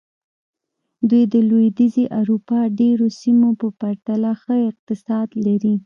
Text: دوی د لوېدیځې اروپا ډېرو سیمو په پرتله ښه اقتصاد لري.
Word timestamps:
دوی 1.09 1.23
د 1.33 1.35
لوېدیځې 1.49 2.05
اروپا 2.19 2.59
ډېرو 2.79 3.07
سیمو 3.21 3.49
په 3.61 3.67
پرتله 3.79 4.31
ښه 4.41 4.55
اقتصاد 4.69 5.27
لري. 5.45 5.73